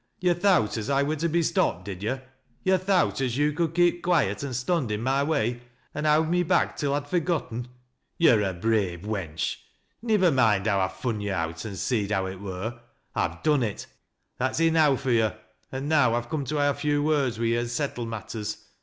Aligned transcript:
"Yo' 0.19 0.33
thowt 0.33 0.77
as 0.77 0.89
I 0.89 1.03
wur 1.03 1.15
to 1.17 1.29
be 1.29 1.43
stopped, 1.43 1.85
did 1.85 2.01
yo'? 2.01 2.21
Yo' 2.63 2.79
thowl 2.79 3.09
as 3.21 3.37
yo' 3.37 3.53
could 3.53 3.75
keep 3.75 4.01
quiet 4.01 4.43
an' 4.43 4.51
stond 4.55 4.91
i' 4.91 4.97
my 4.97 5.21
way, 5.21 5.61
an' 5.93 6.05
houd 6.05 6.27
lua 6.31 6.43
back 6.43 6.75
till 6.75 6.95
I'd 6.95 7.07
forgetten 7.07 7.67
i 7.69 7.69
Yo're 8.17 8.41
a 8.41 8.51
brave 8.51 9.01
wench! 9.01 9.57
Nivver 10.01 10.31
moind 10.31 10.65
how 10.65 10.79
I 10.79 10.87
fun 10.87 11.21
yo' 11.21 11.35
out, 11.35 11.67
an' 11.67 11.75
seed 11.75 12.09
how 12.09 12.25
it 12.25 12.39
wiir— 12.41 12.79
I've 13.15 13.43
doua 13.43 13.61
it, 13.61 13.85
that's 14.39 14.59
enow 14.59 14.95
fur 14.95 15.11
yo'; 15.11 15.35
an' 15.71 15.87
now 15.87 16.15
I've 16.15 16.29
coom 16.29 16.45
to 16.45 16.55
ha' 16.57 16.71
a 16.71 16.73
few 16.73 17.03
words 17.03 17.37
wi' 17.37 17.53
yo' 17.53 17.59
and 17.59 17.69
settle 17.69 18.07
matters. 18.07 18.57